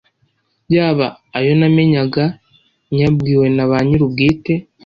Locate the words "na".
3.55-3.65